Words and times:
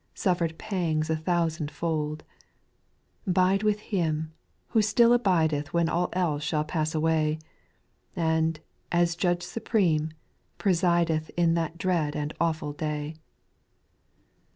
Suffered 0.15 0.57
pangs 0.57 1.11
a 1.11 1.15
thousand 1.15 1.69
fold: 1.69 2.23
•Bide 3.29 3.61
with 3.61 3.79
Him, 3.81 4.33
who 4.69 4.81
still 4.81 5.13
abideth 5.13 5.73
When 5.75 5.87
all 5.89 6.09
else 6.13 6.41
shall 6.41 6.63
pass 6.63 6.95
away. 6.95 7.37
And, 8.15 8.59
as 8.91 9.15
Judge 9.15 9.43
supreme, 9.43 10.09
prcsideth 10.57 11.29
In 11.37 11.53
that 11.53 11.77
dread 11.77 12.15
and 12.15 12.33
awful 12.39 12.73
day. 12.73 13.13